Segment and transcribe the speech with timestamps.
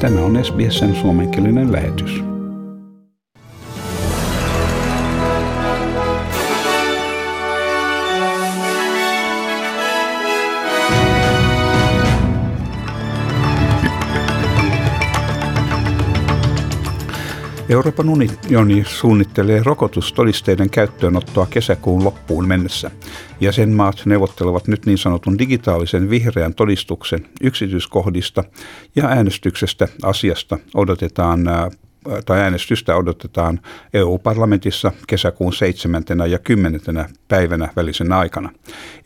[0.00, 2.33] Tämä on SBSn suomenkielinen lähetys.
[17.68, 22.90] Euroopan unioni suunnittelee rokotustodisteiden käyttöönottoa kesäkuun loppuun mennessä.
[23.40, 28.44] Jäsenmaat neuvottelevat nyt niin sanotun digitaalisen vihreän todistuksen yksityiskohdista
[28.96, 31.40] ja äänestyksestä asiasta odotetaan
[32.26, 33.60] tai äänestystä odotetaan
[33.94, 36.04] EU-parlamentissa kesäkuun 7.
[36.30, 36.80] ja 10.
[37.28, 38.50] päivänä välisen aikana.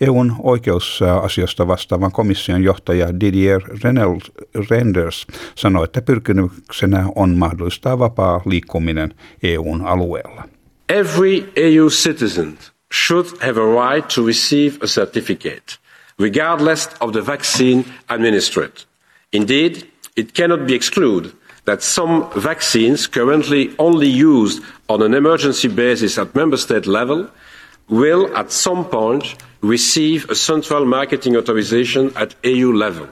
[0.00, 3.60] EUn oikeusasioista vastaavan komission johtaja Didier
[4.70, 10.48] Renders sanoi, että pyrkimyksenä on mahdollistaa vapaa liikkuminen EUn alueella.
[10.88, 12.58] Every EU citizen
[13.06, 15.78] should have a right to receive a certificate,
[16.18, 18.72] regardless of the vaccine administered.
[19.32, 19.74] Indeed,
[20.16, 21.37] it cannot be excluded
[21.68, 27.24] that some vaccines currently only used on an emergency basis at member state level
[27.90, 33.06] will at some point receive a central marketing authorization at EU level.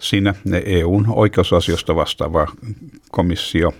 [0.00, 2.46] Siinä EUn oikeusasioista vastaava
[3.10, 3.72] komissio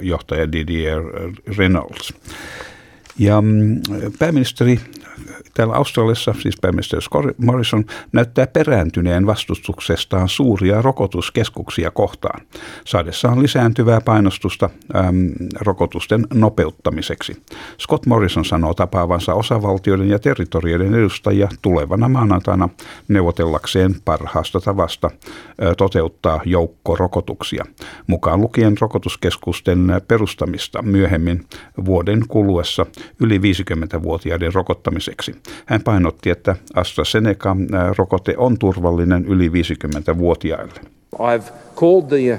[0.00, 1.02] johtaja Didier
[1.58, 2.14] Reynolds.
[3.18, 3.80] Ja mm,
[4.18, 4.80] pääministeri
[5.54, 7.02] täällä Australiassa, siis pääministeri
[7.38, 12.40] Morrison, näyttää perääntyneen vastustuksestaan suuria rokotuskeskuksia kohtaan,
[12.84, 17.42] saadessaan lisääntyvää painostusta äm, rokotusten nopeuttamiseksi.
[17.80, 22.68] Scott Morrison sanoo tapaavansa osavaltioiden ja territorioiden edustajia tulevana maanantaina
[23.08, 27.64] neuvotellakseen parhaasta tavasta ä, toteuttaa joukkorokotuksia,
[28.06, 31.46] mukaan lukien rokotuskeskusten perustamista myöhemmin
[31.84, 32.86] vuoden kuluessa
[33.20, 35.34] yli 50-vuotiaiden rokottamiseksi.
[35.66, 40.80] Hän painotti, että AstraZeneca-rokote on turvallinen yli 50-vuotiaille.
[41.14, 42.38] I've called the, uh,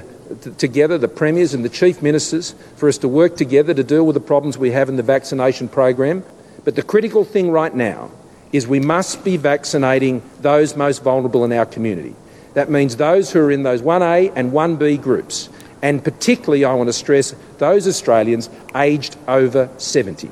[0.56, 4.14] together the premiers and the chief ministers for us to work together to deal with
[4.14, 6.22] the problems we have in the vaccination program.
[6.64, 8.10] But the critical thing right now
[8.52, 12.14] is we must be vaccinating those most vulnerable in our community.
[12.54, 15.48] That means those who are in those 1A and 1B groups.
[15.82, 20.30] And particularly, I want to stress those Australians aged over 70.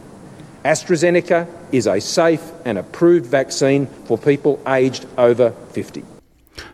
[0.65, 6.21] AstraZeneca is a safe and approved vaccine for people aged over 50.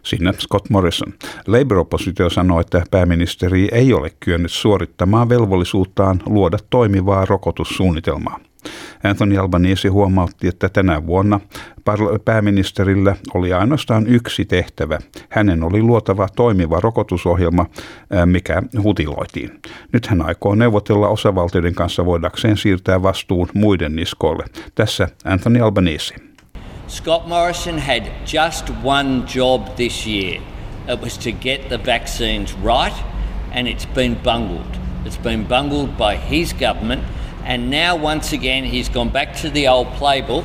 [0.03, 1.13] Siinä Scott Morrison.
[1.47, 8.41] Labour-oppositio sanoi, että pääministeri ei ole kyennyt suorittamaan velvollisuuttaan luoda toimivaa rokotussuunnitelmaa.
[9.05, 11.41] Anthony Albanese huomautti, että tänä vuonna
[12.25, 14.99] pääministerillä oli ainoastaan yksi tehtävä.
[15.29, 17.67] Hänen oli luotava toimiva rokotusohjelma,
[18.25, 19.61] mikä hutiloitiin.
[19.93, 24.45] Nyt hän aikoo neuvotella osavaltioiden kanssa voidakseen siirtää vastuun muiden niskoille.
[24.75, 26.15] Tässä Anthony Albanese.
[26.89, 28.03] Scott Morrison had
[28.33, 30.43] just one job this year.
[30.93, 32.97] It was to get the vaccines right,
[33.57, 34.77] and it's been bungled.
[35.07, 37.03] It's been bungled by his government–
[37.47, 40.45] And now, once again, he's gone back to the old playbook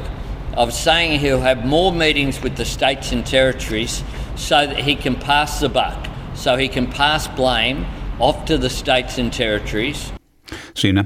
[0.53, 4.03] of saying he'll have more meetings with the states and territories
[4.35, 7.87] so that he can pass the buck, so he can pass blame
[8.19, 10.11] off to the states and territories
[10.73, 11.05] Siinä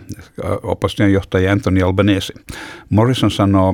[0.63, 2.33] opposition johtaja Anthony Albanese.
[2.89, 3.73] Morrison sanoo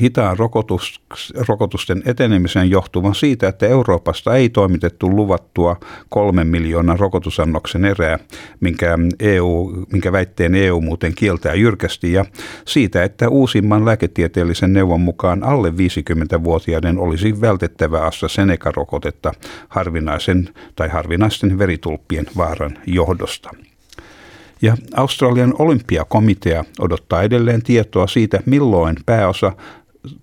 [0.00, 1.02] hitaan rokotus,
[1.48, 5.76] rokotusten etenemisen johtuvan siitä, että Euroopasta ei toimitettu luvattua
[6.08, 8.18] kolmen miljoonan rokotusannoksen erää,
[8.60, 12.24] minkä, EU, minkä väitteen EU muuten kieltää jyrkästi, ja
[12.64, 19.32] siitä, että uusimman lääketieteellisen neuvon mukaan alle 50-vuotiaiden olisi vältettävä AstraZeneca-rokotetta
[19.68, 23.50] harvinaisen tai harvinaisten veritulppien vaaran johdosta.
[24.62, 29.52] Ja Australian olympiakomitea odottaa edelleen tietoa siitä, milloin pääosa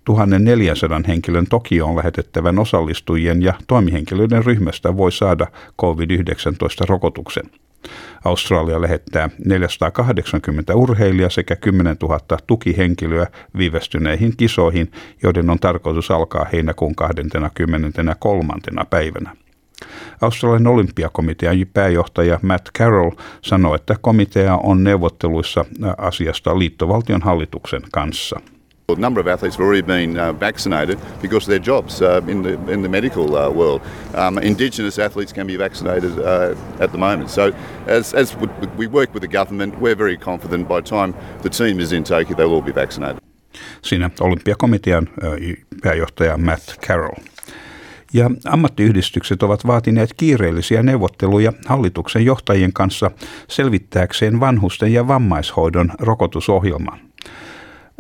[0.05, 5.47] 1400 henkilön Tokioon lähetettävän osallistujien ja toimihenkilöiden ryhmästä voi saada
[5.81, 7.49] COVID-19-rokotuksen.
[8.25, 13.27] Australia lähettää 480 urheilijaa sekä 10 000 tukihenkilöä
[13.57, 14.91] viivästyneihin kisoihin,
[15.23, 18.53] joiden on tarkoitus alkaa heinäkuun 23.
[18.89, 19.47] päivänä.
[20.22, 23.11] Australian olympiakomitean pääjohtaja Matt Carroll
[23.41, 25.66] sanoi, että komitea on neuvotteluissa
[25.97, 28.40] asiasta liittovaltion hallituksen kanssa.
[28.90, 32.41] A number of athletes have already been uh, vaccinated because of their jobs uh, in,
[32.41, 33.81] the, in the medical uh, world.
[34.16, 37.29] Um, indigenous athletes can be vaccinated uh, at the moment.
[37.29, 37.52] So,
[37.87, 38.37] as, as
[38.78, 42.03] we work with the government, we're very confident by the time the team is in
[42.03, 43.19] Tokyo, they'll all be vaccinated.
[43.81, 45.08] Siinä olympiakomitean
[45.84, 47.16] pääjohtaja Matt Carroll.
[48.17, 53.11] Ja ammattiyhdistykset ovat vaatineet kiireellisiä neuvotteluja hallituksen johtajien kanssa
[53.47, 56.99] selvittääkseen vanhusten ja vammaishoidon rokotusohjelman.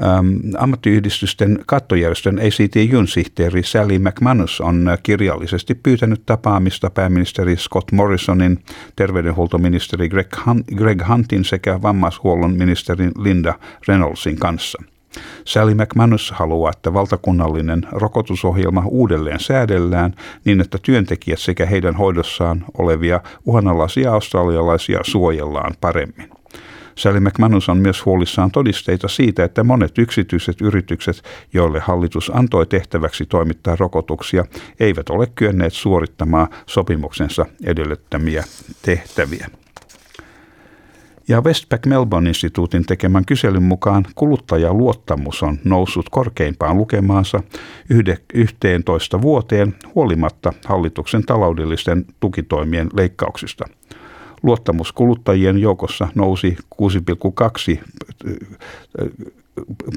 [0.03, 0.27] Ähm,
[0.57, 8.59] ammattiyhdistysten kattojärjestön ACTUn sihteeri Sally McManus on kirjallisesti pyytänyt tapaamista pääministeri Scott Morrisonin,
[8.95, 10.33] terveydenhuoltoministeri Greg,
[10.75, 13.53] Greg Huntin sekä vammaishuollon ministerin Linda
[13.87, 14.83] Reynoldsin kanssa.
[15.45, 20.13] Sally McManus haluaa, että valtakunnallinen rokotusohjelma uudelleen säädellään
[20.45, 26.29] niin, että työntekijät sekä heidän hoidossaan olevia uhanalaisia australialaisia suojellaan paremmin.
[26.97, 31.23] Sally McManus on myös huolissaan todisteita siitä, että monet yksityiset yritykset,
[31.53, 34.45] joille hallitus antoi tehtäväksi toimittaa rokotuksia,
[34.79, 38.43] eivät ole kyenneet suorittamaan sopimuksensa edellyttämiä
[38.81, 39.47] tehtäviä.
[41.29, 47.43] Ja Westpac Melbourne-instituutin tekemän kyselyn mukaan kuluttajaluottamus on noussut korkeimpaan lukemaansa
[48.33, 53.65] 11 vuoteen huolimatta hallituksen taloudellisten tukitoimien leikkauksista.
[54.43, 56.57] Luottamus kuluttajien joukossa nousi
[57.77, 57.83] 6,2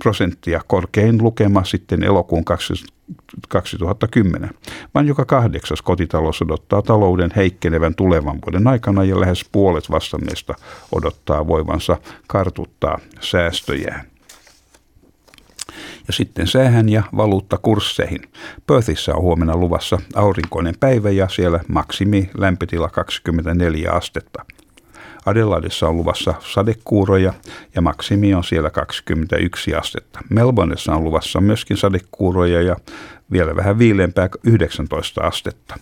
[0.03, 2.45] prosenttia korkein lukema sitten elokuun
[3.49, 4.51] 2010.
[4.95, 10.55] Vain joka kahdeksas kotitalous odottaa talouden heikkenevän tulevan vuoden aikana ja lähes puolet vastanneista
[10.93, 11.97] odottaa voivansa
[12.27, 14.11] kartuttaa säästöjään.
[16.07, 18.21] Ja sitten säähän ja valuuttakursseihin.
[18.67, 24.45] Perthissä on huomenna luvassa aurinkoinen päivä ja siellä maksimi lämpötila 24 astetta.
[25.27, 27.33] Adelaidessa on luvassa sadekuuroja
[27.75, 30.21] ja maksimi on siellä 21 astetta.
[30.29, 32.77] Melbourneissa on luvassa myöskin sadekuuroja ja
[33.33, 35.79] vielä vähän viileämpää 19 astetta.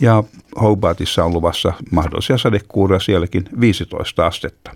[0.00, 0.24] Ja
[0.60, 4.70] Hobartissa on luvassa mahdollisia sadekuuroja sielläkin 15 astetta.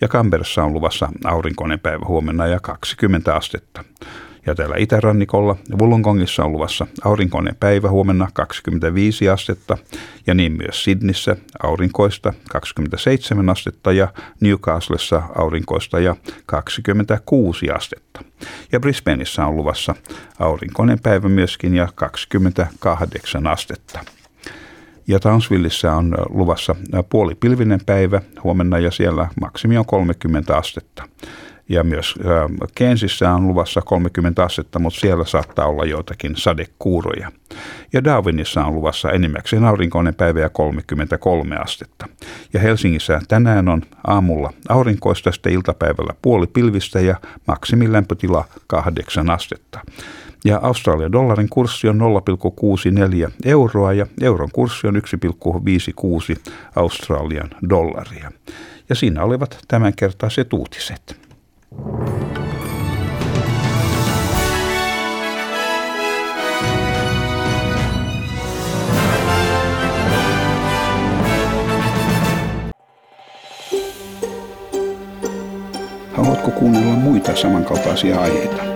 [0.00, 3.84] Ja Canberrassa on luvassa aurinkoinen päivä huomenna ja 20 astetta.
[4.46, 9.78] Ja täällä itärannikolla Wollongongissa on luvassa aurinkoinen päivä huomenna 25 astetta
[10.26, 14.08] ja niin myös Sydnissä aurinkoista 27 astetta ja
[14.40, 16.16] Newcastlessa aurinkoista ja
[16.46, 18.24] 26 astetta.
[18.72, 19.94] Ja Brisbaneissa on luvassa
[20.38, 24.00] aurinkoinen päivä myöskin ja 28 astetta.
[25.08, 26.74] Ja Townsvilleissa on luvassa
[27.08, 31.08] puolipilvinen päivä huomenna ja siellä maksimi on 30 astetta.
[31.68, 32.14] Ja myös
[32.74, 37.32] Kensissä on luvassa 30 astetta, mutta siellä saattaa olla joitakin sadekuuroja.
[37.92, 42.08] Ja Darwinissa on luvassa enimmäkseen aurinkoinen päivä ja 33 astetta.
[42.52, 47.16] Ja Helsingissä tänään on aamulla aurinkoista, sitten iltapäivällä puoli pilvistä ja
[47.46, 49.80] maksimilämpötila 8 astetta.
[50.44, 52.00] Ja Australian dollarin kurssi on
[53.26, 55.02] 0,64 euroa ja euron kurssi on 1,56
[56.76, 58.32] Australian dollaria.
[58.88, 61.20] Ja siinä olivat tämänkertaiset uutiset.
[76.12, 78.75] Haluatko kuunnella muita samankaltaisia aiheita?